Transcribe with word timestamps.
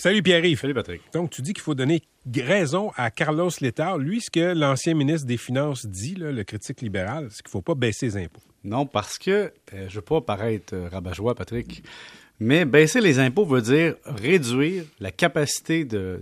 Salut 0.00 0.22
Pierre-Yves. 0.22 0.58
Salut 0.58 0.72
Patrick. 0.72 1.02
Donc, 1.12 1.28
tu 1.28 1.42
dis 1.42 1.52
qu'il 1.52 1.62
faut 1.62 1.74
donner 1.74 2.00
raison 2.34 2.90
à 2.96 3.10
Carlos 3.10 3.50
Letard. 3.60 3.98
Lui, 3.98 4.22
ce 4.22 4.30
que 4.30 4.54
l'ancien 4.54 4.94
ministre 4.94 5.26
des 5.26 5.36
Finances 5.36 5.84
dit, 5.84 6.14
le 6.14 6.42
critique 6.42 6.80
libéral, 6.80 7.28
c'est 7.30 7.42
qu'il 7.42 7.50
ne 7.50 7.50
faut 7.50 7.60
pas 7.60 7.74
baisser 7.74 8.06
les 8.06 8.16
impôts. 8.16 8.40
Non, 8.64 8.86
parce 8.86 9.18
que, 9.18 9.30
euh, 9.30 9.50
je 9.74 9.82
ne 9.82 9.90
veux 9.90 10.00
pas 10.00 10.22
paraître 10.22 10.74
euh, 10.74 10.88
rabat-joie, 10.90 11.34
Patrick, 11.34 11.84
mais 12.38 12.64
baisser 12.64 13.02
les 13.02 13.18
impôts 13.18 13.44
veut 13.44 13.60
dire 13.60 13.94
réduire 14.06 14.84
la 15.00 15.10
capacité 15.10 15.84
de 15.84 16.18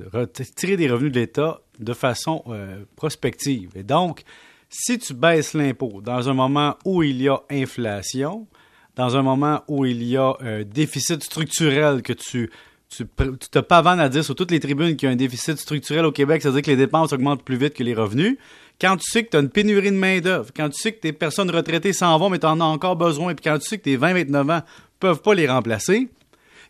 tirer 0.56 0.76
des 0.76 0.90
revenus 0.90 1.12
de 1.12 1.20
l'État 1.20 1.60
de 1.78 1.92
façon 1.92 2.42
euh, 2.48 2.84
prospective. 2.96 3.70
Et 3.76 3.84
donc, 3.84 4.24
si 4.68 4.98
tu 4.98 5.14
baisses 5.14 5.54
l'impôt 5.54 6.00
dans 6.02 6.28
un 6.28 6.34
moment 6.34 6.76
où 6.84 7.04
il 7.04 7.22
y 7.22 7.28
a 7.28 7.40
inflation, 7.48 8.48
dans 8.96 9.16
un 9.16 9.22
moment 9.22 9.62
où 9.68 9.86
il 9.86 10.02
y 10.02 10.16
a 10.16 10.34
un 10.40 10.64
déficit 10.64 11.22
structurel 11.22 12.02
que 12.02 12.12
tu 12.12 12.50
tu, 12.88 13.06
te 13.06 13.58
pavannes 13.58 14.00
à 14.00 14.08
dire 14.08 14.24
sur 14.24 14.34
toutes 14.34 14.50
les 14.50 14.60
tribunes 14.60 14.96
qu'il 14.96 15.08
y 15.08 15.10
a 15.10 15.12
un 15.12 15.16
déficit 15.16 15.58
structurel 15.58 16.04
au 16.04 16.12
Québec, 16.12 16.42
c'est-à-dire 16.42 16.62
que 16.62 16.70
les 16.70 16.76
dépenses 16.76 17.12
augmentent 17.12 17.44
plus 17.44 17.56
vite 17.56 17.74
que 17.74 17.82
les 17.82 17.94
revenus. 17.94 18.38
Quand 18.80 18.96
tu 18.96 19.10
sais 19.10 19.24
que 19.24 19.30
tu 19.30 19.36
as 19.36 19.40
une 19.40 19.50
pénurie 19.50 19.90
de 19.90 19.96
main-d'œuvre, 19.96 20.50
quand 20.56 20.68
tu 20.70 20.80
sais 20.80 20.92
que 20.92 21.00
tes 21.00 21.12
personnes 21.12 21.50
retraitées 21.50 21.92
s'en 21.92 22.16
vont, 22.18 22.30
mais 22.30 22.38
tu 22.38 22.46
en 22.46 22.60
as 22.60 22.64
encore 22.64 22.96
besoin, 22.96 23.34
puis 23.34 23.44
quand 23.44 23.58
tu 23.58 23.68
sais 23.68 23.78
que 23.78 23.84
tes 23.84 23.98
20-29 23.98 24.58
ans 24.58 24.62
peuvent 25.00 25.20
pas 25.20 25.34
les 25.34 25.48
remplacer, 25.48 26.08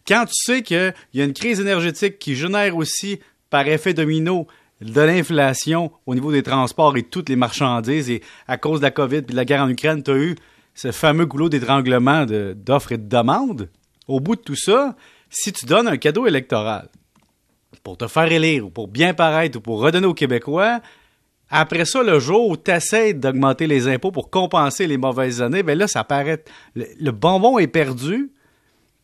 quand 0.07 0.25
tu 0.25 0.35
sais 0.35 0.63
qu'il 0.63 0.95
y 1.15 1.21
a 1.21 1.25
une 1.25 1.35
crise 1.35 1.61
énergétique 1.61 2.19
qui 2.19 2.35
génère 2.35 2.77
aussi, 2.77 3.21
par 3.51 3.67
effet 3.69 3.95
domino, 3.95 4.47
de 4.81 5.01
l'inflation 5.01 5.91
au 6.07 6.15
niveau 6.15 6.33
des 6.33 6.43
transports 6.43 6.97
et 6.97 7.03
toutes 7.03 7.29
les 7.29 7.37
marchandises, 7.37 8.11
et 8.11 8.23
à 8.47 8.57
cause 8.57 8.81
de 8.81 8.85
la 8.85 8.91
COVID 8.91 9.17
et 9.17 9.23
de 9.23 9.37
la 9.37 9.45
guerre 9.45 9.63
en 9.63 9.69
Ukraine, 9.69 10.03
tu 10.03 10.11
as 10.11 10.17
eu 10.17 10.37
ce 10.75 10.93
fameux 10.93 11.27
goulot 11.27 11.49
d'étranglement 11.49 12.25
d'offres 12.25 12.93
et 12.93 12.99
de 12.99 13.09
demandes. 13.09 13.69
Au 14.07 14.21
bout 14.21 14.37
de 14.37 14.41
tout 14.41 14.57
ça, 14.57 14.97
si 15.31 15.53
tu 15.53 15.67
donnes 15.67 15.89
un 15.89 15.97
cadeau 15.97 16.27
électoral 16.27 16.89
pour 17.83 17.97
te 17.97 18.07
faire 18.07 18.31
élire 18.31 18.67
ou 18.67 18.71
pour 18.71 18.89
bien 18.89 19.15
paraître 19.15 19.59
ou 19.59 19.61
pour 19.61 19.81
redonner 19.81 20.07
aux 20.07 20.15
Québécois, 20.15 20.81
après 21.51 21.85
ça, 21.85 22.03
le 22.03 22.19
jour 22.19 22.49
où 22.49 22.57
tu 22.57 22.71
essaies 22.71 23.15
d'augmenter 23.15 23.67
les 23.67 23.89
impôts 23.89 24.11
pour 24.11 24.31
compenser 24.31 24.87
les 24.87 24.99
mauvaises 24.99 25.41
années, 25.41 25.63
ben 25.63 25.79
là, 25.79 25.89
ça 25.89 26.05
paraît. 26.05 26.45
Le, 26.75 27.11
bonbon 27.11 27.59
est 27.59 27.69
perdu. 27.69 28.31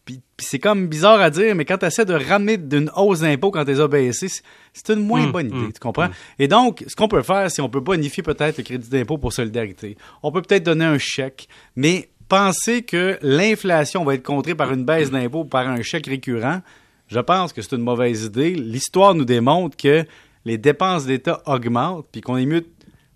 Puis, 0.04 0.20
c'est 0.38 0.58
comme 0.58 0.86
bizarre 0.88 1.18
à 1.20 1.30
dire, 1.30 1.54
mais 1.54 1.64
quand 1.64 1.78
tu 1.78 1.86
essaies 1.86 2.04
de 2.04 2.12
ramener 2.12 2.58
d'une 2.58 2.90
hausse 2.94 3.20
d'impôts 3.20 3.50
quand 3.50 3.64
tu 3.64 3.70
les 3.70 3.80
as 3.80 3.88
baissés, 3.88 4.28
c'est 4.74 4.92
une 4.92 5.00
moins 5.00 5.24
hum, 5.24 5.32
bonne 5.32 5.46
idée, 5.46 5.56
hum, 5.56 5.72
tu 5.72 5.80
comprends? 5.80 6.06
Hum. 6.06 6.12
Et 6.38 6.46
donc, 6.46 6.84
ce 6.86 6.94
qu'on 6.94 7.08
peut 7.08 7.22
faire, 7.22 7.50
c'est 7.50 7.62
on 7.62 7.70
peut 7.70 7.80
bonifier 7.80 8.22
peut-être 8.22 8.58
le 8.58 8.64
crédit 8.64 8.90
d'impôt 8.90 9.16
pour 9.16 9.32
solidarité. 9.32 9.96
On 10.22 10.30
peut 10.30 10.42
peut-être 10.42 10.64
donner 10.64 10.84
un 10.84 10.98
chèque, 10.98 11.48
mais 11.76 12.10
penser 12.34 12.82
que 12.82 13.16
l'inflation 13.22 14.04
va 14.04 14.14
être 14.14 14.24
contrée 14.24 14.56
par 14.56 14.72
une 14.72 14.84
baisse 14.84 15.12
d'impôts 15.12 15.42
ou 15.42 15.44
par 15.44 15.68
un 15.68 15.82
chèque 15.82 16.08
récurrent, 16.08 16.62
je 17.06 17.20
pense 17.20 17.52
que 17.52 17.62
c'est 17.62 17.76
une 17.76 17.82
mauvaise 17.82 18.24
idée. 18.24 18.54
L'histoire 18.54 19.14
nous 19.14 19.24
démontre 19.24 19.76
que 19.76 20.04
les 20.44 20.58
dépenses 20.58 21.06
d'État 21.06 21.42
augmentent, 21.46 22.06
puis 22.10 22.22
qu'on 22.22 22.36
est 22.36 22.44
mieux 22.44 22.66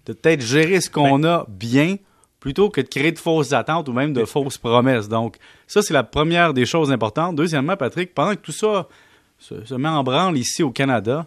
de 0.06 0.12
peut-être 0.12 0.40
gérer 0.40 0.80
ce 0.80 0.88
qu'on 0.88 1.18
ben 1.18 1.28
a 1.28 1.46
bien 1.48 1.96
plutôt 2.38 2.70
que 2.70 2.80
de 2.80 2.86
créer 2.86 3.10
de 3.10 3.18
fausses 3.18 3.52
attentes 3.52 3.88
ou 3.88 3.92
même 3.92 4.12
de 4.12 4.24
fausses 4.24 4.56
promesses. 4.56 5.08
Donc, 5.08 5.36
ça, 5.66 5.82
c'est 5.82 5.94
la 5.94 6.04
première 6.04 6.54
des 6.54 6.64
choses 6.64 6.92
importantes. 6.92 7.34
Deuxièmement, 7.34 7.76
Patrick, 7.76 8.14
pendant 8.14 8.36
que 8.36 8.40
tout 8.40 8.52
ça 8.52 8.86
se, 9.40 9.64
se 9.64 9.74
met 9.74 9.88
en 9.88 10.04
branle 10.04 10.38
ici 10.38 10.62
au 10.62 10.70
Canada, 10.70 11.26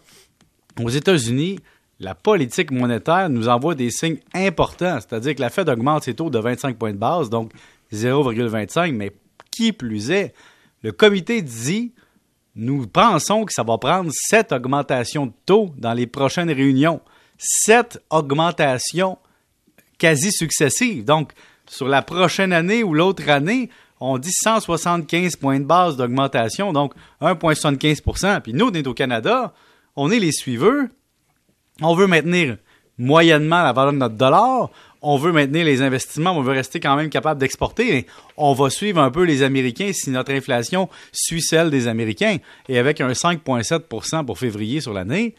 aux 0.82 0.90
États-Unis, 0.90 1.60
la 2.00 2.16
politique 2.16 2.72
monétaire 2.72 3.30
nous 3.30 3.50
envoie 3.50 3.76
des 3.76 3.92
signes 3.92 4.20
importants, 4.34 5.00
c'est-à-dire 5.02 5.36
que 5.36 5.42
la 5.42 5.50
Fed 5.50 5.68
augmente 5.68 6.04
ses 6.04 6.14
taux 6.14 6.30
de 6.30 6.40
25 6.40 6.78
points 6.78 6.94
de 6.94 6.98
base, 6.98 7.30
donc 7.30 7.52
0,25, 7.94 8.94
mais 8.94 9.12
qui 9.52 9.74
plus 9.74 10.12
est, 10.12 10.34
le 10.84 10.92
comité 10.92 11.42
dit 11.42 11.94
nous 12.56 12.86
pensons 12.88 13.46
que 13.46 13.54
ça 13.54 13.64
va 13.64 13.78
prendre 13.78 14.12
sept 14.14 14.52
augmentations 14.52 15.28
de 15.28 15.34
taux 15.46 15.74
dans 15.78 15.94
les 15.94 16.08
prochaines 16.08 16.52
réunions. 16.52 17.02
Sept 17.38 18.04
augmentations 18.10 19.18
quasi 19.98 20.32
successives. 20.32 21.06
Donc, 21.06 21.32
sur 21.66 21.88
la 21.88 22.02
prochaine 22.02 22.52
année 22.52 22.84
ou 22.84 22.94
l'autre 22.94 23.30
année, 23.30 23.70
on 24.00 24.18
dit 24.18 24.32
175 24.34 25.36
points 25.38 25.60
de 25.60 25.66
base 25.66 25.96
d'augmentation, 25.96 26.74
donc 26.74 26.94
1,75% 27.22 28.42
Puis 28.42 28.54
nous, 28.54 28.68
on 28.68 28.74
est 28.74 28.88
au 28.88 28.94
Canada, 28.94 29.54
on 29.96 30.12
est 30.12 30.20
les 30.20 30.32
suiveurs, 30.32 30.88
on 31.82 31.96
veut 31.96 32.08
maintenir 32.08 32.58
moyennement 32.98 33.64
la 33.64 33.74
valeur 33.74 33.94
de 33.94 33.98
notre 34.00 34.16
dollar, 34.16 34.70
on 35.02 35.18
veut 35.18 35.32
maintenir 35.32 35.66
les 35.66 35.82
investissements, 35.82 36.32
on 36.38 36.42
veut 36.42 36.54
rester 36.54 36.80
quand 36.80 36.96
même 36.96 37.10
capable 37.10 37.40
d'exporter. 37.40 38.06
On 38.38 38.54
va 38.54 38.70
suivre 38.70 39.02
un 39.02 39.10
peu 39.10 39.24
les 39.24 39.42
Américains 39.42 39.92
si 39.94 40.12
notre 40.12 40.32
inflation 40.32 40.90
suit 41.12 41.42
celle 41.42 41.72
des 41.72 41.88
Américains. 41.88 42.38
Et 42.70 42.78
avec 42.78 43.02
un 43.02 43.12
5,7% 43.12 44.26
pour 44.26 44.38
février 44.38 44.80
sur 44.80 44.94
l'année, 44.94 45.36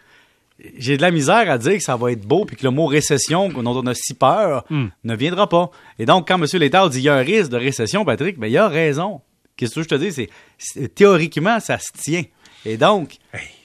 j'ai 0.77 0.97
de 0.97 1.03
la 1.03 1.11
misère 1.11 1.51
à 1.51 1.59
dire 1.59 1.75
que 1.75 1.83
ça 1.83 1.97
va 1.97 2.13
être 2.13 2.27
beau 2.27 2.45
puis 2.45 2.57
que 2.57 2.65
le 2.65 2.71
mot 2.71 2.87
récession 2.87 3.49
dont 3.49 3.77
on 3.77 3.87
a 3.87 3.95
si 3.95 4.15
peur 4.15 4.65
hmm. 4.71 4.89
ne 5.05 5.17
viendra 5.17 5.49
pas. 5.49 5.71
Et 5.99 6.07
donc, 6.07 6.29
quand 6.29 6.41
M. 6.41 6.47
Létard 6.55 6.91
dit 6.91 6.99
qu'il 6.99 7.07
y 7.07 7.09
a 7.09 7.15
un 7.15 7.23
risque 7.23 7.51
de 7.51 7.57
récession, 7.57 8.05
Patrick, 8.05 8.39
ben, 8.39 8.49
il 8.49 8.59
a 8.59 8.69
raison. 8.69 9.21
Qu'est-ce 9.57 9.77
que 9.77 9.83
je 9.83 9.89
te 9.89 9.95
dis? 9.95 10.29
C'est, 10.59 10.95
théoriquement, 10.95 11.61
ça 11.61 11.79
se 11.79 11.93
tient. 11.97 12.25
Et 12.65 12.77
donc, 12.77 13.17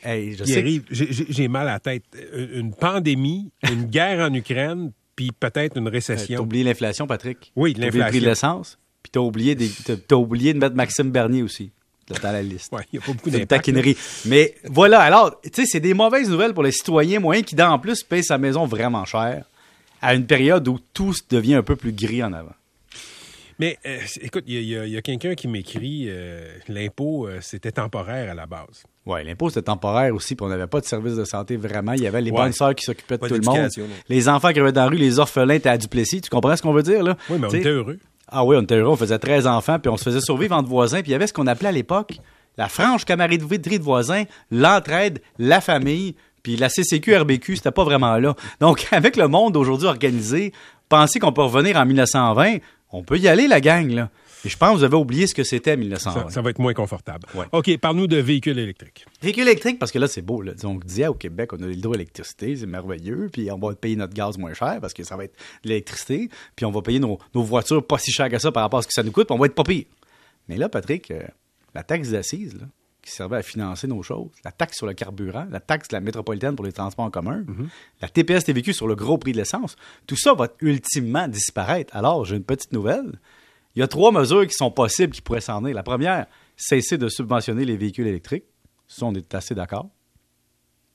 j'ai 0.03 1.47
mal 1.47 1.67
à 1.67 1.73
la 1.73 1.79
tête. 1.79 2.03
Une 2.33 2.73
pandémie, 2.73 3.51
une 3.71 3.85
guerre 3.85 4.29
en 4.29 4.33
Ukraine, 4.33 4.91
puis 5.17 5.31
peut-être 5.37 5.75
une 5.75 5.89
récession. 5.89 6.37
t'as 6.37 6.43
oublié 6.43 6.63
l'inflation, 6.63 7.07
Patrick? 7.07 7.51
Oui, 7.57 7.73
l'inflation. 7.73 8.05
le 8.05 8.09
prix 8.09 8.19
de 8.21 8.25
l'essence, 8.25 8.77
puis 9.03 9.11
t'as 9.11 9.19
oublié, 9.19 9.57
oublié 10.11 10.53
de 10.53 10.59
mettre 10.59 10.75
Maxime 10.75 11.11
Bernier 11.11 11.43
aussi 11.43 11.71
dans 12.07 12.31
la 12.31 12.41
liste. 12.41 12.71
Oui, 12.71 12.83
il 12.93 12.99
n'y 12.99 13.03
a 13.03 13.05
pas 13.05 13.13
beaucoup 13.13 13.29
de 13.29 13.43
taquinerie. 13.43 13.97
Mais 14.25 14.55
voilà, 14.63 15.01
alors, 15.01 15.41
tu 15.41 15.49
sais, 15.53 15.65
c'est 15.65 15.79
des 15.79 15.93
mauvaises 15.93 16.29
nouvelles 16.29 16.53
pour 16.53 16.63
les 16.63 16.71
citoyens 16.71 17.19
moyens 17.19 17.45
qui, 17.45 17.61
en 17.61 17.79
plus, 17.79 18.03
payent 18.03 18.23
sa 18.23 18.37
maison 18.37 18.65
vraiment 18.65 19.03
cher 19.03 19.43
à 20.01 20.13
une 20.13 20.25
période 20.25 20.67
où 20.67 20.79
tout 20.93 21.13
devient 21.29 21.55
un 21.55 21.63
peu 21.63 21.75
plus 21.75 21.91
gris 21.91 22.23
en 22.23 22.31
avant. 22.31 22.53
Mais 23.59 23.77
euh, 23.85 23.97
écoute, 24.21 24.43
il 24.47 24.61
y 24.61 24.97
a, 24.97 25.01
quelqu'un 25.01 25.33
qui 25.35 25.47
m'écrit 25.47 26.05
euh, 26.07 26.47
l'impôt, 26.67 27.27
euh, 27.27 27.39
c'était 27.41 27.71
temporaire 27.71 28.31
à 28.31 28.33
la 28.35 28.45
base. 28.45 28.83
Oui, 29.05 29.23
l'impôt, 29.23 29.49
c'était 29.49 29.63
temporaire 29.63 30.13
aussi, 30.13 30.35
puis 30.35 30.45
on 30.45 30.49
n'avait 30.49 30.67
pas 30.67 30.79
de 30.79 30.85
service 30.85 31.15
de 31.15 31.23
santé 31.23 31.55
vraiment. 31.55 31.93
Il 31.93 32.01
y 32.01 32.07
avait 32.07 32.21
les 32.21 32.31
bonnes 32.31 32.51
sœurs 32.51 32.75
qui 32.75 32.83
s'occupaient 32.83 33.17
de 33.17 33.27
tout 33.27 33.33
le 33.33 33.41
monde. 33.41 33.69
Les 34.09 34.29
enfants 34.29 34.51
qui 34.51 34.59
avaient 34.59 34.71
dans 34.71 34.83
la 34.83 34.89
rue, 34.89 34.97
les 34.97 35.19
orphelins 35.19 35.55
étaient 35.55 35.69
à 35.69 35.77
Duplessis. 35.77 36.21
Tu 36.21 36.29
comprends 36.29 36.55
ce 36.55 36.61
qu'on 36.61 36.73
veut 36.73 36.83
dire, 36.83 37.03
là? 37.03 37.17
Oui, 37.29 37.37
mais 37.39 37.47
on 37.47 37.51
était 37.51 37.69
heureux. 37.69 37.97
Ah 38.29 38.43
oui, 38.43 38.57
on 38.57 38.61
était 38.61 38.75
heureux. 38.75 38.91
On 38.91 38.97
faisait 38.97 39.17
13 39.17 39.47
enfants, 39.47 39.79
puis 39.79 39.89
on 39.89 39.97
se 39.97 40.03
faisait 40.03 40.21
survivre 40.21 40.55
entre 40.55 40.67
voisins. 40.69 41.01
Puis 41.01 41.09
il 41.09 41.13
y 41.13 41.15
avait 41.15 41.27
ce 41.27 41.33
qu'on 41.33 41.47
appelait 41.47 41.69
à 41.69 41.71
l'époque 41.71 42.17
la 42.57 42.67
franche 42.67 43.05
camaraderie 43.05 43.59
de 43.59 43.83
voisins, 43.83 44.23
l'entraide, 44.51 45.21
la 45.37 45.61
famille. 45.61 46.15
Puis 46.43 46.55
la 46.55 46.69
CCQ, 46.69 47.17
RBQ, 47.17 47.57
c'était 47.57 47.71
pas 47.71 47.83
vraiment 47.83 48.17
là. 48.17 48.35
Donc, 48.59 48.87
avec 48.91 49.15
le 49.15 49.27
monde 49.27 49.55
aujourd'hui 49.57 49.87
organisé, 49.87 50.53
penser 50.89 51.19
qu'on 51.19 51.31
peut 51.31 51.43
revenir 51.43 51.77
en 51.77 51.85
1920, 51.85 52.57
on 52.91 53.03
peut 53.03 53.17
y 53.17 53.27
aller, 53.27 53.47
la 53.47 53.61
gang, 53.61 53.89
là. 53.89 54.09
Et 54.45 54.49
je 54.49 54.57
pense 54.57 54.73
que 54.73 54.77
vous 54.77 54.83
avez 54.83 54.95
oublié 54.95 55.27
ce 55.27 55.33
que 55.33 55.43
c'était 55.43 55.75
1920. 55.75 56.29
Ça, 56.29 56.41
va 56.41 56.49
être 56.51 56.59
moins 56.59 56.73
confortable. 56.73 57.27
OK, 57.51 57.77
parle-nous 57.79 58.07
de 58.07 58.17
véhicules 58.17 58.57
électriques. 58.57 59.05
Véhicules 59.21 59.43
électriques, 59.43 59.79
parce 59.79 59.91
que 59.91 59.99
là, 59.99 60.07
c'est 60.07 60.21
beau. 60.21 60.41
Là. 60.41 60.53
On 60.63 60.75
disait 60.75 61.07
au 61.07 61.15
Québec, 61.15 61.53
on 61.53 61.61
a 61.61 61.67
l'hydroélectricité, 61.67 62.55
c'est 62.55 62.65
merveilleux, 62.65 63.29
puis 63.31 63.51
on 63.51 63.57
va 63.57 63.73
payer 63.73 63.95
notre 63.95 64.13
gaz 64.13 64.37
moins 64.37 64.53
cher 64.53 64.77
parce 64.79 64.93
que 64.93 65.03
ça 65.03 65.17
va 65.17 65.25
être 65.25 65.33
de 65.63 65.69
l'électricité, 65.69 66.29
puis 66.55 66.65
on 66.65 66.71
va 66.71 66.81
payer 66.81 66.99
nos, 66.99 67.19
voitures 67.33 67.85
pas 67.85 67.97
si 67.97 68.11
cher 68.11 68.29
que 68.29 68.37
ça 68.37 68.51
par 68.51 68.63
rapport 68.63 68.79
à 68.79 68.81
ce 68.83 68.87
que 68.87 68.93
ça 68.93 69.03
nous 69.03 69.11
coûte, 69.11 69.27
puis 69.27 69.35
on 69.35 69.39
va 69.39 69.47
être 69.47 69.55
pas 69.55 69.63
pire. 69.63 69.85
Mais 70.47 70.57
là, 70.57 70.69
Patrick, 70.69 71.11
euh, 71.11 71.23
la 71.73 71.83
taxe 71.83 72.09
d'assises, 72.09 72.57
qui 73.07 73.13
servait 73.13 73.37
à 73.37 73.41
financer 73.41 73.87
nos 73.87 74.03
choses, 74.03 74.29
la 74.43 74.51
taxe 74.51 74.77
sur 74.77 74.85
le 74.85 74.93
carburant, 74.93 75.47
la 75.49 75.61
taxe 75.61 75.87
de 75.87 75.95
la 75.95 76.01
métropolitaine 76.01 76.55
pour 76.55 76.65
les 76.65 76.73
transports 76.73 77.05
en 77.05 77.09
commun, 77.09 77.41
mm-hmm. 77.41 77.67
la 78.01 78.09
TPS 78.09 78.43
TVQ 78.43 78.73
sur 78.73 78.87
le 78.87 78.95
gros 78.95 79.17
prix 79.17 79.31
de 79.31 79.37
l'essence, 79.37 79.77
tout 80.05 80.17
ça 80.17 80.33
va 80.33 80.49
ultimement 80.59 81.27
disparaître. 81.27 81.95
Alors, 81.95 82.25
j'ai 82.25 82.35
une 82.35 82.43
petite 82.43 82.73
nouvelle. 82.73 83.19
Il 83.75 83.79
y 83.79 83.83
a 83.83 83.87
trois 83.87 84.11
mesures 84.11 84.45
qui 84.45 84.53
sont 84.53 84.71
possibles 84.71 85.13
qui 85.13 85.21
pourraient 85.21 85.39
s'en 85.39 85.61
venir. 85.61 85.73
La 85.73 85.83
première, 85.83 86.25
cesser 86.57 86.97
de 86.97 87.07
subventionner 87.07 87.63
les 87.63 87.77
véhicules 87.77 88.07
électriques. 88.07 88.45
Ça, 88.87 89.05
on 89.05 89.13
est 89.13 89.33
assez 89.33 89.55
d'accord. 89.55 89.89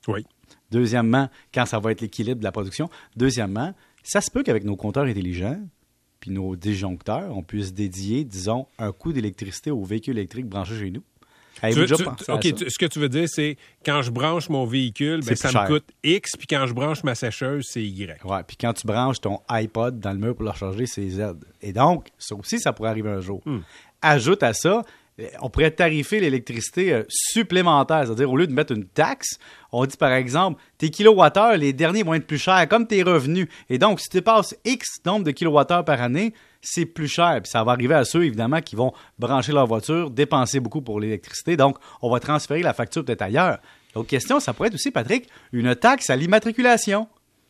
Oui. 0.08 0.26
Deuxièmement, 0.70 1.30
quand 1.54 1.64
ça 1.64 1.78
va 1.78 1.92
être 1.92 2.00
l'équilibre 2.00 2.40
de 2.40 2.44
la 2.44 2.52
production. 2.52 2.90
Deuxièmement, 3.16 3.72
ça 4.02 4.20
se 4.20 4.30
peut 4.30 4.42
qu'avec 4.42 4.64
nos 4.64 4.76
compteurs 4.76 5.04
intelligents, 5.04 5.60
puis 6.20 6.30
nos 6.30 6.56
disjoncteurs, 6.56 7.34
on 7.36 7.42
puisse 7.42 7.72
dédier, 7.72 8.24
disons, 8.24 8.66
un 8.78 8.92
coût 8.92 9.12
d'électricité 9.12 9.70
aux 9.70 9.84
véhicules 9.84 10.16
électriques 10.18 10.46
branchés 10.46 10.78
chez 10.78 10.90
nous. 10.90 11.02
OK, 11.62 12.42
ce 12.68 12.78
que 12.78 12.86
tu 12.86 12.98
veux 12.98 13.08
dire, 13.08 13.28
c'est 13.28 13.56
quand 13.84 14.02
je 14.02 14.10
branche 14.10 14.48
mon 14.48 14.64
véhicule, 14.64 15.20
ben, 15.24 15.36
ça 15.36 15.48
me 15.48 15.66
coûte 15.66 15.84
X, 16.02 16.32
puis 16.36 16.46
quand 16.46 16.66
je 16.66 16.72
branche 16.72 17.04
ma 17.04 17.14
sécheuse, 17.14 17.66
c'est 17.68 17.82
Y. 17.82 18.20
Oui, 18.24 18.38
puis 18.46 18.56
quand 18.56 18.72
tu 18.72 18.86
branches 18.86 19.20
ton 19.20 19.40
iPod 19.48 20.00
dans 20.00 20.12
le 20.12 20.18
mur 20.18 20.34
pour 20.34 20.44
le 20.44 20.50
recharger, 20.50 20.86
c'est 20.86 21.08
Z. 21.08 21.34
Et 21.60 21.72
donc, 21.72 22.08
ça 22.18 22.34
aussi, 22.34 22.58
ça 22.58 22.72
pourrait 22.72 22.90
arriver 22.90 23.10
un 23.10 23.20
jour. 23.20 23.40
Hmm. 23.44 23.60
Ajoute 24.00 24.42
à 24.42 24.52
ça 24.52 24.82
on 25.40 25.50
pourrait 25.50 25.70
tarifer 25.70 26.20
l'électricité 26.20 26.92
euh, 26.92 27.02
supplémentaire. 27.08 28.04
C'est-à-dire, 28.06 28.30
au 28.30 28.36
lieu 28.36 28.46
de 28.46 28.52
mettre 28.52 28.72
une 28.72 28.86
taxe, 28.86 29.38
on 29.70 29.84
dit 29.84 29.96
par 29.96 30.12
exemple, 30.12 30.60
tes 30.78 30.90
kilowattheures, 30.90 31.56
les 31.56 31.72
derniers 31.72 32.02
vont 32.02 32.14
être 32.14 32.26
plus 32.26 32.38
chers, 32.38 32.66
comme 32.68 32.86
tes 32.86 33.02
revenus. 33.02 33.48
Et 33.68 33.78
donc, 33.78 34.00
si 34.00 34.08
tu 34.08 34.18
dépasses 34.18 34.56
X 34.64 35.00
nombre 35.04 35.24
de 35.24 35.30
kilowattheures 35.30 35.84
par 35.84 36.00
année, 36.00 36.32
c'est 36.62 36.86
plus 36.86 37.08
cher. 37.08 37.40
Puis 37.42 37.50
ça 37.50 37.62
va 37.64 37.72
arriver 37.72 37.94
à 37.94 38.04
ceux, 38.04 38.24
évidemment, 38.24 38.60
qui 38.60 38.76
vont 38.76 38.92
brancher 39.18 39.52
leur 39.52 39.66
voiture, 39.66 40.10
dépenser 40.10 40.60
beaucoup 40.60 40.80
pour 40.80 41.00
l'électricité. 41.00 41.56
Donc, 41.56 41.76
on 42.00 42.10
va 42.10 42.20
transférer 42.20 42.62
la 42.62 42.72
facture 42.72 43.04
peut-être 43.04 43.22
ailleurs. 43.22 43.58
L'autre 43.94 44.08
question, 44.08 44.40
ça 44.40 44.54
pourrait 44.54 44.68
être 44.68 44.74
aussi, 44.74 44.90
Patrick, 44.90 45.28
une 45.52 45.74
taxe 45.74 46.08
à 46.08 46.16
l'immatriculation. 46.16 47.08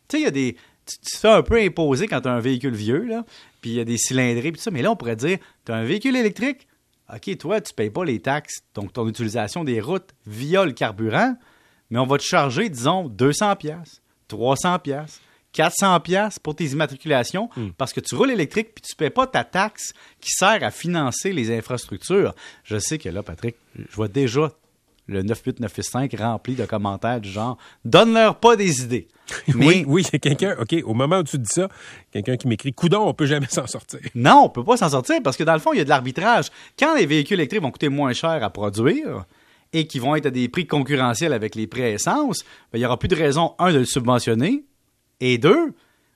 Tu 0.09 0.17
sais, 0.17 0.21
il 0.21 0.25
y 0.25 0.27
a 0.27 0.31
des. 0.31 0.57
Tu, 0.85 0.97
te 0.97 1.17
fais 1.17 1.29
un 1.29 1.43
peu 1.43 1.61
imposer 1.61 2.07
quand 2.07 2.19
tu 2.19 2.27
as 2.27 2.33
un 2.33 2.41
véhicule 2.41 2.75
vieux, 2.75 3.03
là, 3.03 3.23
puis 3.61 3.71
il 3.71 3.75
y 3.77 3.79
a 3.79 3.85
des 3.85 3.97
cylindrées, 3.97 4.51
puis 4.51 4.59
tout 4.59 4.63
ça. 4.63 4.71
Mais 4.71 4.81
là, 4.81 4.91
on 4.91 4.97
pourrait 4.97 5.15
dire, 5.15 5.37
tu 5.65 5.71
as 5.71 5.75
un 5.75 5.85
véhicule 5.85 6.17
électrique, 6.17 6.67
OK, 7.13 7.37
toi, 7.37 7.61
tu 7.61 7.71
ne 7.71 7.75
payes 7.75 7.89
pas 7.89 8.03
les 8.03 8.19
taxes, 8.19 8.63
donc 8.73 8.91
ton 8.91 9.07
utilisation 9.07 9.63
des 9.63 9.79
routes 9.79 10.09
via 10.27 10.65
le 10.65 10.73
carburant, 10.73 11.37
mais 11.89 11.99
on 11.99 12.05
va 12.05 12.17
te 12.17 12.23
charger, 12.23 12.67
disons, 12.67 13.07
200 13.07 13.55
pièces, 13.55 14.01
300 14.27 14.79
pièces, 14.79 15.21
400 15.53 15.99
pièces 16.01 16.39
pour 16.39 16.55
tes 16.55 16.65
immatriculations 16.65 17.49
hmm. 17.55 17.69
parce 17.77 17.93
que 17.93 17.99
tu 17.99 18.15
roules 18.15 18.31
électrique 18.31 18.73
puis 18.75 18.81
tu 18.81 18.93
ne 18.93 18.97
payes 18.97 19.09
pas 19.09 19.27
ta 19.27 19.43
taxe 19.43 19.93
qui 20.19 20.31
sert 20.31 20.63
à 20.63 20.71
financer 20.71 21.31
les 21.31 21.55
infrastructures. 21.55 22.33
Je 22.63 22.77
sais 22.77 22.97
que 22.97 23.09
là, 23.09 23.23
Patrick, 23.23 23.55
je 23.75 23.95
vois 23.95 24.07
déjà 24.07 24.51
le 25.07 25.21
98965 25.21 26.15
rempli 26.17 26.55
de 26.55 26.65
commentaires 26.65 27.19
du 27.19 27.29
genre 27.29 27.57
donne-leur 27.83 28.39
pas 28.39 28.55
des 28.55 28.83
idées. 28.83 29.07
oui, 29.55 29.83
oui, 29.87 30.03
c'est 30.03 30.19
quelqu'un, 30.19 30.55
OK, 30.59 30.75
au 30.83 30.93
moment 30.93 31.19
où 31.19 31.23
tu 31.23 31.37
dis 31.37 31.49
ça, 31.49 31.69
quelqu'un 32.11 32.35
qui 32.35 32.47
m'écrit 32.47 32.73
Coudon, 32.73 33.07
on 33.07 33.13
peut 33.13 33.25
jamais 33.25 33.47
s'en 33.49 33.67
sortir. 33.67 33.99
Non, 34.15 34.43
on 34.45 34.49
peut 34.49 34.63
pas 34.63 34.77
s'en 34.77 34.89
sortir 34.89 35.21
parce 35.23 35.37
que 35.37 35.43
dans 35.43 35.53
le 35.53 35.59
fond, 35.59 35.73
il 35.73 35.77
y 35.77 35.81
a 35.81 35.85
de 35.85 35.89
l'arbitrage. 35.89 36.47
Quand 36.77 36.95
les 36.95 37.05
véhicules 37.05 37.39
électriques 37.39 37.61
vont 37.61 37.71
coûter 37.71 37.89
moins 37.89 38.13
cher 38.13 38.43
à 38.43 38.49
produire 38.49 39.25
et 39.71 39.87
qui 39.87 39.99
vont 39.99 40.15
être 40.15 40.27
à 40.27 40.31
des 40.31 40.49
prix 40.49 40.67
concurrentiels 40.67 41.33
avec 41.33 41.55
les 41.55 41.67
prix 41.67 41.83
à 41.83 41.89
essence, 41.89 42.43
ben, 42.71 42.77
il 42.77 42.79
n'y 42.79 42.85
aura 42.85 42.99
plus 42.99 43.07
de 43.07 43.15
raison, 43.15 43.55
un, 43.59 43.71
de 43.71 43.79
le 43.79 43.85
subventionner 43.85 44.63
et 45.19 45.37
deux, 45.37 45.73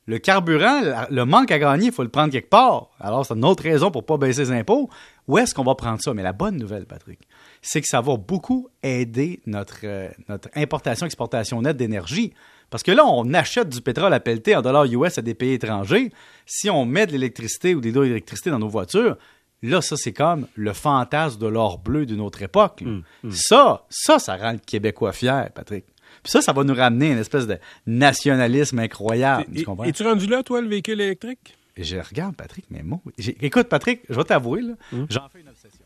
le 0.08 0.20
carburant, 0.20 0.82
le 1.10 1.26
manque 1.26 1.52
à 1.52 1.60
gagner, 1.60 1.88
il 1.88 1.92
faut 1.92 2.04
le 2.04 2.10
prendre 2.10 2.32
quelque 2.32 2.50
part. 2.50 2.90
Alors, 3.00 3.26
c'est 3.26 3.34
une 3.34 3.44
autre 3.44 3.64
raison 3.64 3.92
pour 3.92 4.04
ne 4.04 4.08
pas 4.08 4.18
baisser 4.18 4.46
les 4.46 4.52
impôts. 4.52 4.90
Où 5.28 5.38
est-ce 5.38 5.54
qu'on 5.54 5.66
va 5.66 5.76
prendre 5.76 6.02
ça? 6.02 6.14
Mais 6.14 6.24
la 6.24 6.32
bonne 6.32 6.56
nouvelle, 6.56 6.86
Patrick, 6.86 7.20
c'est 7.62 7.82
que 7.82 7.88
ça 7.88 8.00
va 8.00 8.16
beaucoup 8.16 8.70
aider 8.82 9.42
notre, 9.46 9.80
euh, 9.84 10.10
notre 10.30 10.50
importation-exportation 10.56 11.62
nette 11.62 11.76
d'énergie. 11.76 12.34
Parce 12.70 12.84
que 12.84 12.92
là, 12.92 13.06
on 13.06 13.34
achète 13.34 13.68
du 13.68 13.82
pétrole 13.82 14.14
à 14.14 14.22
pelleter 14.22 14.56
en 14.56 14.62
dollars 14.62 14.86
US 14.86 15.18
à 15.18 15.22
des 15.22 15.34
pays 15.34 15.54
étrangers. 15.54 16.12
Si 16.46 16.70
on 16.70 16.86
met 16.86 17.06
de 17.06 17.12
l'électricité 17.12 17.76
ou 17.76 17.82
des 17.82 17.92
dos 17.92 18.04
d'électricité 18.04 18.50
dans 18.50 18.60
nos 18.60 18.70
voitures, 18.70 19.18
là, 19.62 19.82
ça, 19.82 19.98
c'est 19.98 20.14
comme 20.14 20.48
le 20.56 20.72
fantasme 20.72 21.40
de 21.40 21.48
l'or 21.48 21.80
bleu 21.80 22.06
d'une 22.06 22.22
autre 22.22 22.42
époque. 22.42 22.82
Hum, 22.86 23.04
hum. 23.26 23.32
Ça, 23.32 23.86
ça, 23.90 24.20
ça 24.20 24.38
rend 24.38 24.54
le 24.54 24.60
Québécois 24.60 25.12
fier, 25.12 25.50
Patrick. 25.54 25.86
Puis 26.24 26.32
ça, 26.32 26.42
ça 26.42 26.54
va 26.54 26.64
nous 26.64 26.74
ramener 26.74 27.10
à 27.10 27.14
une 27.14 27.20
espèce 27.20 27.48
de 27.48 27.58
nationalisme 27.86 28.80
incroyable. 28.80 29.46
Et, 29.54 29.66
Es-tu 29.88 30.04
rendu 30.04 30.28
là, 30.28 30.44
toi, 30.44 30.62
le 30.62 30.68
véhicule 30.68 31.02
électrique? 31.02 31.58
Je 31.78 31.98
regarde, 31.98 32.36
Patrick, 32.36 32.66
mais 32.70 32.82
moi. 32.84 33.00
Écoute, 33.42 33.68
Patrick, 33.68 34.02
je 34.10 34.16
vais 34.16 34.24
t'avouer, 34.24 34.62
hum. 34.92 35.06
j'en 35.10 35.30
fais 35.30 35.42
une 35.42 35.50
obsession. 35.50 35.86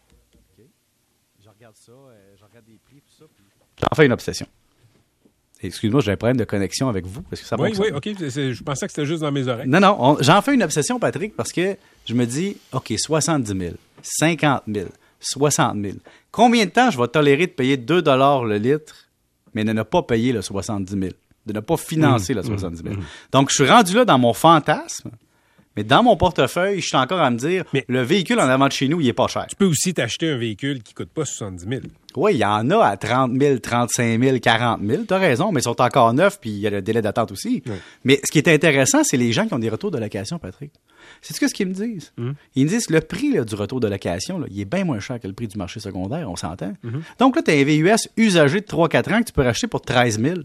Je 1.44 1.50
regarde 1.50 1.76
ça, 1.76 1.92
euh, 1.92 2.36
je 2.40 2.46
regarde 2.46 2.66
des 2.66 2.80
prix, 2.84 3.02
tout 3.02 3.16
ça. 3.20 3.26
J'en 3.78 3.96
fais 3.96 4.06
une 4.06 4.14
obsession. 4.14 4.48
Excuse-moi, 5.64 6.02
j'ai 6.02 6.12
un 6.12 6.18
problème 6.18 6.38
de 6.38 6.44
connexion 6.44 6.90
avec 6.90 7.06
vous. 7.06 7.24
Est-ce 7.32 7.42
que 7.42 7.48
ça 7.48 7.56
Oui, 7.60 7.72
oui, 7.78 7.92
OK. 7.94 8.04
Je 8.06 8.64
pensais 8.64 8.88
que 8.88 8.92
c'était 8.92 9.06
juste 9.06 9.22
dans 9.22 9.32
mes 9.32 9.48
oreilles. 9.48 9.68
Non, 9.68 9.80
non. 9.80 10.18
J'en 10.20 10.42
fais 10.42 10.56
une 10.56 10.64
obsession, 10.64 11.00
Patrick, 11.00 11.36
parce 11.36 11.52
que 11.52 11.78
je 12.06 12.14
me 12.14 12.26
dis, 12.26 12.58
OK, 12.72 12.92
70 12.98 13.58
000, 13.58 13.76
50 14.02 14.64
000, 14.68 14.88
60 15.20 15.82
000. 15.82 15.98
Combien 16.32 16.66
de 16.66 16.72
temps 16.72 16.90
je 16.90 17.00
vais 17.00 17.08
tolérer 17.08 17.46
de 17.46 17.52
payer 17.52 17.78
2 17.78 18.02
le 18.02 18.58
litre 18.58 19.01
mais 19.54 19.64
de 19.64 19.74
ne 19.74 19.84
pas 19.84 20.04
payer 20.04 20.34
le 20.34 20.42
70 20.42 20.92
000, 20.92 21.12
de 21.46 21.54
ne 21.54 21.60
pas 21.60 21.78
financer 21.78 22.34
mmh, 22.34 22.38
le 22.38 22.44
70 22.44 22.84
000. 22.84 22.96
Mmh. 22.96 23.04
Donc, 23.32 23.50
je 23.50 23.56
suis 23.56 23.70
rendu 23.72 23.94
là 23.96 24.06
dans 24.06 24.20
mon 24.20 24.34
fantasme, 24.34 25.12
mais 25.76 25.84
dans 25.84 26.04
mon 26.04 26.18
portefeuille, 26.18 26.82
je 26.82 26.88
suis 26.88 26.98
encore 26.98 27.22
à 27.22 27.30
me 27.30 27.38
dire, 27.38 27.64
mais 27.74 27.86
le 27.88 28.02
véhicule 28.02 28.40
en 28.40 28.50
avant 28.50 28.68
de 28.68 28.74
chez 28.74 28.88
nous, 28.88 29.00
il 29.00 29.08
est 29.08 29.14
pas 29.14 29.28
cher. 29.28 29.48
Tu 29.50 29.56
peux 29.56 29.66
aussi 29.66 29.94
t'acheter 29.94 30.30
un 30.30 30.38
véhicule 30.38 30.84
qui 30.84 30.94
coûte 30.94 31.10
pas 31.10 31.26
70 31.26 31.66
000. 31.68 31.82
Oui, 32.18 32.34
il 32.34 32.40
y 32.40 32.46
en 32.46 32.70
a 32.72 32.86
à 32.86 32.98
30 32.98 33.40
000, 33.40 33.60
35 33.60 34.22
000, 34.22 34.40
40 34.40 34.82
000. 34.86 35.04
Tu 35.08 35.14
as 35.14 35.18
raison, 35.18 35.52
mais 35.52 35.62
ils 35.62 35.64
sont 35.64 35.82
encore 35.82 36.14
neufs, 36.14 36.40
puis 36.42 36.50
il 36.50 36.60
y 36.60 36.68
a 36.68 36.70
le 36.70 36.82
délai 36.82 37.02
d'attente 37.02 37.32
aussi. 37.32 37.64
Mais 38.04 38.20
ce 38.24 38.32
qui 38.32 38.38
est 38.38 38.50
intéressant, 38.50 39.04
c'est 39.04 39.18
les 39.18 39.32
gens 39.32 39.48
qui 39.48 39.54
ont 39.54 39.60
des 39.60 39.70
retours 39.70 39.92
de 39.92 39.98
location, 39.98 40.40
Patrick. 40.40 40.74
C'est 41.22 41.34
ce 41.34 41.54
qu'ils 41.54 41.68
me 41.68 41.74
disent. 41.74 42.12
Hum. 42.18 42.36
Ils 42.56 42.66
me 42.66 42.70
disent 42.70 42.88
que 42.88 42.94
le 42.94 43.02
prix 43.02 43.44
du 43.44 43.56
retour 43.56 43.80
de 43.80 43.88
location, 43.88 44.44
il 44.50 44.60
est 44.60 44.66
bien 44.66 44.84
moins 44.84 45.00
cher 45.00 45.20
que 45.20 45.28
le 45.28 45.34
prix 45.34 45.48
du 45.48 45.58
marché 45.58 45.80
secondaire, 45.80 46.30
on 46.30 46.36
s'entend. 46.36 46.74
Hum. 46.84 47.02
Donc 47.20 47.36
là, 47.36 47.42
tu 47.44 47.52
as 47.52 47.54
un 47.54 47.64
VUS 47.64 48.10
usagé 48.18 48.60
de 48.60 48.66
3-4 48.66 49.14
ans 49.14 49.20
que 49.20 49.28
tu 49.28 49.34
peux 49.34 49.44
racheter 49.44 49.68
pour 49.68 49.82
13 49.82 50.20
000. 50.20 50.36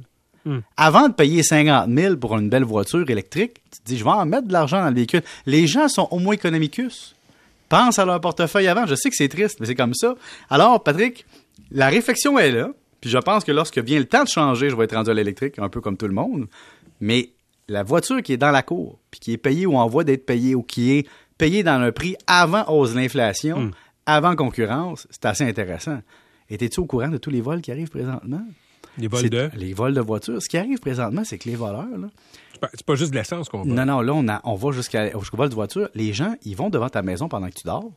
Hum. 0.47 0.63
Avant 0.77 1.09
de 1.09 1.15
payer 1.15 1.43
50 1.43 1.91
000 1.91 2.17
pour 2.17 2.39
une 2.39 2.49
belle 2.49 2.65
voiture 2.65 3.09
électrique, 3.11 3.55
tu 3.73 3.81
te 3.81 3.85
dis, 3.85 3.99
je 3.99 4.05
vais 4.05 4.11
en 4.11 4.25
mettre 4.25 4.47
de 4.47 4.53
l'argent 4.53 4.81
dans 4.81 4.89
le 4.89 4.95
véhicule. 4.95 5.23
Les 5.45 5.67
gens 5.67 5.89
sont 5.89 6.09
au 6.11 6.19
moins 6.19 6.35
économicus. 6.35 7.15
Pensent 7.69 7.99
à 7.99 8.05
leur 8.05 8.21
portefeuille 8.21 8.69
avant. 8.69 8.87
Je 8.87 8.95
sais 8.95 9.11
que 9.11 9.17
c'est 9.17 9.29
triste, 9.29 9.59
mais 9.59 9.67
c'est 9.67 9.75
comme 9.75 9.95
ça. 9.95 10.15
Alors, 10.49 10.83
Patrick, 10.83 11.27
la 11.73 11.89
réflexion 11.89 12.39
est 12.39 12.53
là. 12.53 12.71
Puis 13.01 13.11
je 13.11 13.19
pense 13.19 13.45
que 13.45 13.53
lorsque 13.53 13.79
vient 13.79 13.99
le 13.99 14.05
temps 14.05 14.23
de 14.23 14.29
changer, 14.29 14.71
je 14.71 14.77
vais 14.77 14.85
être 14.85 14.95
rendu 14.95 15.11
à 15.11 15.15
l'électrique, 15.15 15.59
un 15.59 15.69
peu 15.69 15.81
comme 15.81 15.97
tout 15.97 16.07
le 16.07 16.15
monde. 16.15 16.47
Mais 17.01 17.31
la 17.69 17.83
voiture 17.83 18.23
qui 18.23 18.33
est 18.33 18.37
dans 18.37 18.53
la 18.53 18.63
cour, 18.63 18.99
puis 19.11 19.21
qui 19.21 19.33
est 19.33 19.39
payée 19.39 19.67
ou 19.67 19.77
en 19.77 19.87
voie 19.89 20.05
d'être 20.05 20.25
payée, 20.25 20.55
ou 20.55 20.63
qui 20.63 20.93
est 20.93 21.09
payée 21.39 21.63
dans 21.63 21.81
un 21.81 21.93
prix 21.93 22.17
avant 22.27 22.65
hausse 22.69 22.93
de 22.93 22.99
l'inflation, 22.99 23.61
hmm. 23.61 23.71
avant 24.07 24.37
concurrence, 24.37 25.09
c'est 25.11 25.27
assez 25.27 25.45
intéressant. 25.45 25.99
Étais-tu 26.49 26.81
au 26.81 26.87
courant 26.87 27.09
de 27.09 27.19
tous 27.19 27.31
les 27.31 27.41
vols 27.41 27.61
qui 27.61 27.73
arrivent 27.73 27.91
présentement? 27.91 28.43
Les 28.99 29.09
vols 29.09 29.29
de? 29.29 29.51
Les 29.57 29.75
vols 29.75 29.95
de 29.95 30.01
voitures. 30.01 30.43
Ce 30.43 30.49
qui 30.49 30.57
arrive 30.57 30.79
présentement, 30.79 31.23
c'est 31.25 31.39
que 31.39 31.49
les 31.49 31.57
voleurs, 31.57 31.99
là, 31.99 32.09
c'est 32.73 32.87
pas 32.87 32.95
juste 32.95 33.11
de 33.11 33.17
l'essence 33.17 33.49
qu'on 33.49 33.63
vole. 33.63 33.73
Non, 33.73 33.85
non, 33.85 34.01
là, 34.01 34.15
on, 34.15 34.27
on 34.45 34.55
va 34.55 34.73
jusqu'au 34.73 35.37
vol 35.37 35.49
de 35.49 35.55
voiture. 35.55 35.89
Les 35.95 36.13
gens, 36.13 36.35
ils 36.45 36.57
vont 36.57 36.71
devant 36.71 36.89
ta 36.89 37.03
maison 37.03 37.29
pendant 37.29 37.49
que 37.49 37.55
tu 37.55 37.67
dors. 37.67 37.91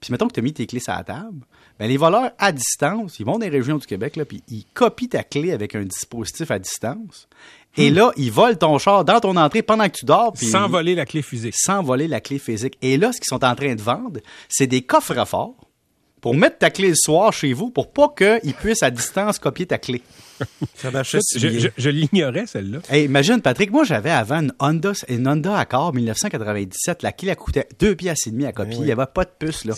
Puis 0.00 0.10
mettons 0.12 0.28
que 0.28 0.34
tu 0.34 0.40
as 0.40 0.42
mis 0.42 0.52
tes 0.52 0.66
clés 0.66 0.80
sur 0.80 0.92
la 0.92 1.04
table. 1.04 1.40
Ben, 1.78 1.88
les 1.88 1.96
voleurs 1.96 2.30
à 2.38 2.52
distance, 2.52 3.18
ils 3.18 3.26
vont 3.26 3.38
dans 3.38 3.46
les 3.46 3.50
régions 3.50 3.78
du 3.78 3.86
Québec, 3.86 4.16
là, 4.16 4.24
puis 4.24 4.42
ils 4.48 4.64
copient 4.74 5.08
ta 5.08 5.22
clé 5.22 5.52
avec 5.52 5.74
un 5.74 5.84
dispositif 5.84 6.50
à 6.50 6.58
distance. 6.58 7.28
Et 7.76 7.90
hmm. 7.90 7.94
là, 7.94 8.12
ils 8.16 8.32
volent 8.32 8.56
ton 8.56 8.78
char 8.78 9.04
dans 9.04 9.20
ton 9.20 9.36
entrée 9.36 9.62
pendant 9.62 9.86
que 9.88 9.98
tu 9.98 10.06
dors. 10.06 10.32
sans 10.36 10.68
voler 10.68 10.94
la 10.94 11.06
clé 11.06 11.22
physique. 11.22 11.54
Sans 11.56 11.82
voler 11.82 12.08
la 12.08 12.20
clé 12.20 12.38
physique. 12.38 12.76
Et 12.82 12.96
là, 12.96 13.12
ce 13.12 13.20
qu'ils 13.20 13.28
sont 13.28 13.44
en 13.44 13.54
train 13.54 13.74
de 13.74 13.82
vendre, 13.82 14.20
c'est 14.48 14.66
des 14.66 14.82
coffres 14.82 15.26
forts 15.26 15.65
pour 16.26 16.34
mettre 16.34 16.58
ta 16.58 16.70
clé 16.70 16.88
le 16.88 16.96
soir 16.96 17.32
chez 17.32 17.52
vous 17.52 17.70
pour 17.70 17.92
pas 17.92 18.12
qu'ils 18.18 18.52
puissent 18.54 18.82
à 18.82 18.90
distance 18.90 19.38
copier 19.38 19.64
ta 19.64 19.78
clé. 19.78 20.02
je, 20.82 21.88
l'ignorais, 21.88 22.48
celle-là. 22.48 22.80
imagine, 22.98 23.40
Patrick, 23.40 23.70
moi, 23.70 23.84
j'avais 23.84 24.10
avant 24.10 24.40
une 24.40 24.52
Honda, 24.58 24.90
une 25.08 25.28
Honda 25.28 25.56
Accord 25.56 25.94
1997. 25.94 27.04
La 27.04 27.12
clé, 27.12 27.28
elle 27.28 27.36
coûtait 27.36 27.68
deux 27.78 27.94
pièces 27.94 28.26
et 28.26 28.32
demi 28.32 28.44
à 28.44 28.50
copier. 28.50 28.78
Il 28.78 28.86
n'y 28.86 28.90
avait 28.90 29.06
pas 29.06 29.22
de 29.22 29.30
puce, 29.38 29.64
là. 29.66 29.74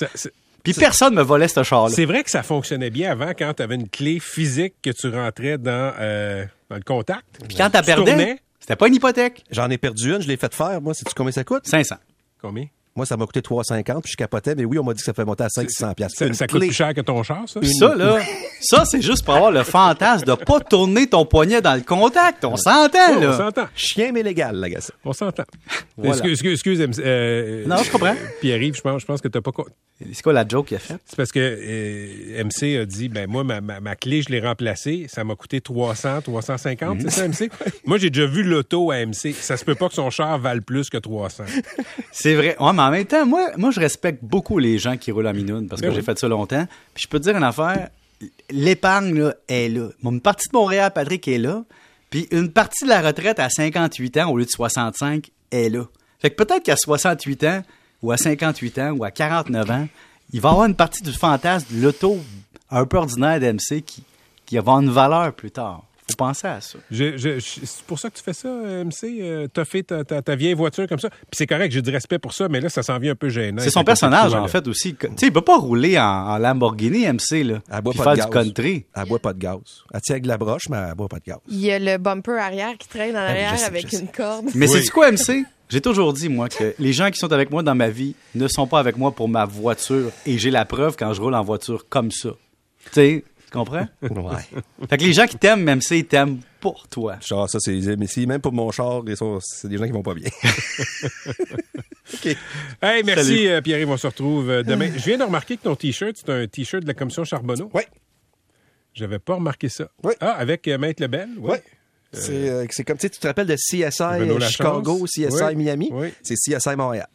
Puis 0.63 0.73
personne 0.73 1.15
me 1.17 1.23
volait 1.23 1.49
ce 1.49 1.63
char-là. 1.63 1.95
C'est 1.95 2.07
vrai 2.07 2.25
que 2.25 2.31
ça 2.31 2.43
fonctionnait 2.43 2.89
bien 2.89 3.11
avant 3.13 3.33
quand 3.39 3.53
tu 3.53 3.63
avais 3.63 3.75
une 3.75 3.91
clé 3.91 4.19
physique 4.19 4.77
que 4.83 4.89
tu 4.89 5.11
rentrais 5.11 5.59
dans, 5.59 5.93
euh, 6.01 6.47
le 6.71 6.81
contact. 6.81 7.27
Puis 7.47 7.59
quand 7.59 7.69
tu 7.69 7.83
perdais, 7.83 8.39
c'était 8.59 8.77
pas 8.77 8.89
une 8.89 8.95
hypothèque. 8.95 9.45
J'en 9.51 9.69
ai 9.69 9.77
perdu 9.77 10.15
une, 10.15 10.23
je 10.23 10.29
l'ai 10.29 10.39
fait 10.39 10.55
faire. 10.55 10.81
Moi, 10.81 10.95
sais-tu 10.95 11.13
combien 11.15 11.31
ça 11.31 11.45
coûte? 11.45 11.67
500. 11.67 11.97
Combien? 12.41 12.69
Moi, 12.99 13.07
ça 13.07 13.17
m'a 13.17 13.27
coûté 13.27 13.39
3,50 13.39 14.01
puis 14.03 14.11
je 14.11 14.17
capotais, 14.17 14.57
mais 14.57 14.65
oui, 14.65 14.77
on 14.77 14.83
m'a 14.83 14.93
dit 14.93 14.99
que 14.99 15.05
ça 15.05 15.15
fait 15.15 15.25
monter 15.25 15.45
à 15.45 15.49
500 15.49 15.93
Ça, 16.09 16.35
ça 16.35 16.47
coûte 16.49 16.59
plus 16.59 16.73
cher 16.73 16.93
que 16.95 17.01
ton 17.01 17.23
char, 17.23 17.45
ça? 17.47 17.61
ça, 17.63 17.95
là, 17.95 18.19
ça, 18.61 18.85
c'est 18.85 19.01
juste 19.01 19.25
pour 19.25 19.37
avoir 19.37 19.53
le 19.53 19.63
fantasme 19.63 20.25
de 20.25 20.35
pas 20.35 20.59
tourner 20.59 21.07
ton 21.07 21.25
poignet 21.25 21.61
dans 21.61 21.77
le 21.77 21.83
contact. 21.83 22.45
On 22.45 22.57
s'entend, 22.57 23.21
là. 23.21 23.31
On 23.31 23.37
s'entend. 23.37 23.69
Chien, 23.77 24.11
mais 24.11 24.25
légal, 24.25 24.57
la 24.57 24.69
gars. 24.69 24.81
On 25.05 25.13
s'entend. 25.13 25.45
Excuse, 26.03 26.33
excuse, 26.33 26.81
excuse 26.81 27.01
euh, 27.05 27.65
Non, 27.69 27.77
je 27.77 27.91
comprends. 27.93 28.17
Pierre-Yves, 28.41 28.75
je 28.75 28.81
pense, 28.81 29.01
je 29.03 29.07
pense 29.07 29.21
que 29.21 29.29
t'as 29.29 29.43
pas... 29.43 29.53
C'est 30.13 30.23
quoi 30.23 30.33
la 30.33 30.47
joke 30.47 30.67
qu'il 30.67 30.77
a 30.77 30.81
faite? 30.81 31.01
C'est 31.07 31.17
parce 31.17 31.33
que 31.33 31.41
euh, 31.41 32.45
MC 32.45 32.81
a 32.81 32.85
dit, 32.85 33.09
ben 33.09 33.29
moi, 33.29 33.43
ma, 33.43 33.61
ma, 33.61 33.97
clé, 33.97 34.23
je 34.23 34.31
l'ai 34.31 34.41
remplacée. 34.41 35.07
Ça 35.09 35.25
m'a 35.25 35.35
coûté 35.35 35.61
300, 35.61 36.23
350, 36.23 37.03
c'est 37.03 37.11
ça, 37.11 37.27
MC? 37.27 37.51
moi, 37.85 37.99
j'ai 37.99 38.11
déjà 38.11 38.27
vu 38.27 38.45
l'auto 38.45 38.93
à 38.93 39.05
MC. 39.05 39.33
Ça 39.33 39.57
se 39.57 39.65
peut 39.65 39.75
pas 39.75 39.89
que 39.89 39.95
son 39.95 40.11
char 40.11 40.39
vale 40.39 40.63
plus 40.63 40.89
que 40.89 40.99
300. 40.99 41.45
c'est 42.13 42.35
vrai. 42.35 42.57
Ouais, 42.61 42.73
mais 42.73 42.83
en 42.89 42.91
même 42.91 43.05
temps, 43.05 43.27
moi, 43.27 43.51
moi 43.59 43.71
je 43.71 43.81
respecte 43.81 44.25
beaucoup 44.25 44.59
les 44.59 44.79
gens 44.79 44.97
qui 44.97 45.13
roulent 45.13 45.27
en 45.27 45.35
minoune 45.35 45.69
parce 45.69 45.83
que 45.83 45.89
ben 45.89 45.95
j'ai 45.95 46.01
fait 46.01 46.19
ça 46.19 46.27
longtemps. 46.27 46.67
Puis 46.95 47.03
je 47.03 47.09
peux 47.09 47.19
te 47.19 47.25
dire 47.25 47.37
une 47.37 47.45
affaire, 47.45 47.91
l'épargne 48.51 49.19
là, 49.19 49.35
est 49.47 49.69
là. 49.69 49.89
Une 50.03 50.23
partie 50.23 50.49
de 50.49 50.57
Montréal, 50.57 50.91
Patrick, 50.95 51.29
est 51.29 51.37
là. 51.37 51.65
Puis 52.09 52.27
une 52.31 52.51
partie 52.51 52.85
de 52.85 52.89
la 52.89 53.03
retraite 53.03 53.39
à 53.41 53.51
58 53.51 54.17
ans 54.17 54.31
au 54.31 54.39
lieu 54.39 54.47
de 54.47 54.51
65 54.51 55.31
est 55.51 55.69
là. 55.69 55.85
Fait 56.19 56.31
que 56.31 56.43
peut-être 56.43 56.63
qu'à 56.63 56.77
68 56.77 57.45
ans, 57.45 57.63
ou 58.03 58.11
à 58.11 58.17
58 58.17 58.79
ans, 58.79 58.91
ou 58.93 59.05
à 59.05 59.11
49 59.11 59.71
ans, 59.71 59.89
il 60.33 60.41
va 60.41 60.49
y 60.49 60.53
avoir 60.53 60.67
une 60.67 60.75
partie 60.75 61.03
du 61.03 61.13
fantasme 61.13 61.67
de 61.71 61.83
l'auto 61.83 62.19
un 62.71 62.87
peu 62.87 62.97
ordinaire 62.97 63.39
d'MC 63.39 63.83
qui, 63.85 64.03
qui 64.47 64.55
va 64.55 64.61
avoir 64.61 64.81
une 64.81 64.91
valeur 64.91 65.35
plus 65.35 65.51
tard. 65.51 65.85
Faut 66.11 66.17
pensais 66.17 66.49
à 66.49 66.61
ça. 66.61 66.79
Je- 66.91 67.17
je- 67.17 67.39
je- 67.39 67.61
c'est 67.67 67.83
pour 67.85 67.99
ça 67.99 68.11
que 68.11 68.17
tu 68.17 68.23
fais 68.23 68.33
ça, 68.33 68.49
euh, 68.49 68.83
MC? 68.85 69.19
Euh, 69.21 69.47
T'as 69.53 69.65
fait 69.65 69.83
ta, 69.83 70.05
ta- 70.05 70.23
ta 70.23 70.35
vieille 70.37 70.55
voiture 70.55 70.87
comme 70.89 70.99
ça. 70.99 71.11
Puis 71.11 71.19
c'est 71.37 71.47
correct, 71.47 71.71
j'ai 71.73 71.83
du 71.83 71.91
respect 71.91 72.19
pour 72.19 72.33
ça, 72.33 72.49
mais 72.49 72.61
là, 72.61 72.69
ça 72.69 72.83
s'en 72.83 72.99
vient 72.99 73.13
un 73.13 73.17
peu 73.17 73.29
gênant. 73.29 73.63
C'est 73.63 73.71
son 73.71 73.85
personnage, 73.85 74.35
en 74.35 74.43
là. 74.43 74.49
fait, 74.49 74.67
aussi. 74.69 74.95
Tu 74.95 75.07
sais, 75.17 75.27
il 75.27 75.33
peut 75.33 75.41
pas 75.43 75.57
rouler 75.59 75.99
en, 75.99 76.03
en 76.05 76.39
Lamborghini, 76.39 77.07
MC, 77.07 77.45
là. 77.45 77.61
Elle 77.73 77.81
boit 77.83 77.93
pas 77.95 78.03
faire 78.05 78.13
de 78.15 78.21
du 78.31 78.35
gaz. 78.35 78.45
country. 78.45 78.87
Elle 78.95 79.05
boit 79.09 79.19
pas 79.19 79.33
de 79.33 79.39
gaz. 79.39 79.59
Elle 79.93 80.01
tient 80.01 80.15
avec 80.15 80.23
de 80.25 80.29
la 80.29 80.39
broche, 80.39 80.69
mais 80.71 80.77
elle 80.89 80.95
boit 80.95 81.09
pas 81.09 81.19
de 81.19 81.25
gaz. 81.25 81.39
Il 81.49 81.61
y 81.61 81.71
a 81.71 81.79
le 81.79 81.99
bumper 81.99 82.39
arrière 82.39 82.77
qui 82.79 82.89
traîne 82.89 83.17
en 83.17 83.21
oui, 83.21 83.27
arrière 83.27 83.59
sais, 83.59 83.65
avec 83.67 83.93
une 83.93 84.09
corde. 84.09 84.47
Mais 84.55 84.69
Oui. 84.69 84.81
c'est 84.83 84.91
quoi, 84.91 85.11
MC? 85.13 85.45
J'ai 85.71 85.83
toujours 85.83 86.15
dit, 86.15 86.31
moi, 86.31 86.49
que 86.49 86.75
les 86.79 86.95
gens 86.95 87.11
qui 87.11 87.19
sont 87.19 87.31
avec 87.33 87.51
moi 87.51 87.63
dans 87.63 87.75
ma 87.75 87.91
vie 87.91 88.15
ne 88.35 88.49
sont 88.49 88.67
pas 88.67 88.79
avec 88.81 88.97
moi 88.97 89.13
pour 89.13 89.29
ma 89.29 89.45
voiture. 89.45 90.11
Et 90.25 90.39
j'ai 90.39 90.51
la 90.51 90.65
preuve 90.65 90.97
quand 90.99 91.13
je 91.13 91.21
roule 91.21 91.35
en 91.35 91.43
voiture 91.45 91.87
comme 91.91 92.11
ça. 92.11 92.31
Tu 92.87 92.91
sais, 92.93 93.25
tu 93.51 93.59
comprends? 93.59 93.87
Ouais. 94.03 94.87
fait 94.89 94.97
que 94.99 95.05
les 95.05 95.13
gens 95.13 95.27
qui 95.27 95.37
t'aiment, 95.39 95.63
même 95.63 95.79
MC, 95.79 95.93
ils 95.99 96.05
t'aiment 96.07 96.41
pour 96.61 96.87
toi. 96.89 97.17
Genre, 97.27 97.49
ça, 97.49 97.59
c'est. 97.61 97.79
Mais 97.97 98.07
si, 98.07 98.27
même 98.27 98.41
pour 98.41 98.53
mon 98.53 98.71
char, 98.71 99.03
ils 99.07 99.17
sont- 99.17 99.39
c'est 99.41 99.69
des 99.69 99.79
gens 99.79 99.87
qui 99.87 99.93
vont 99.93 100.03
pas 100.03 100.15
bien. 100.15 100.29
OK. 102.15 102.37
Hey, 102.83 103.03
merci, 103.05 103.49
euh, 103.49 103.61
Pierre. 103.61 103.89
On 103.89 103.97
se 103.97 104.07
retrouve 104.07 104.51
euh, 104.51 104.63
demain. 104.63 104.91
Je 104.97 105.05
viens 105.05 105.19
de 105.19 105.25
remarquer 105.25 105.57
que 105.57 105.63
ton 105.63 105.77
T-shirt, 105.77 106.15
c'est 106.17 106.31
un 106.31 106.47
T-shirt 106.47 106.83
de 106.83 106.89
la 106.89 106.95
Commission 106.95 107.25
Charbonneau. 107.25 107.71
Oui. 107.75 107.83
J'avais 108.95 109.19
pas 109.19 109.35
remarqué 109.35 109.69
ça. 109.69 109.89
Oui. 110.03 110.15
Ah, 110.21 110.33
avec 110.33 110.67
euh, 110.69 110.79
Maître 110.79 111.03
Lebel? 111.03 111.29
Oui. 111.39 111.51
Ouais. 111.53 111.63
C'est 112.13 112.49
euh, 112.49 112.67
comme, 112.87 112.97
tu 112.97 113.03
sais, 113.03 113.11
tu 113.11 113.19
te 113.21 113.27
rappelles 113.27 113.47
de 113.47 113.55
CSI. 113.55 114.51
Chicago, 114.51 115.05
CSI 115.05 115.27
Oui. 115.31 115.57
Miami? 115.57 115.91
Oui. 115.93 116.13
C'est 116.23 116.35
CSI 116.35 116.75
Montréal. 116.77 117.07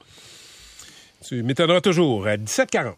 Tu 1.28 1.42
m'étonneras 1.42 1.82
toujours. 1.82 2.28
À 2.28 2.38
17h40. 2.38 2.94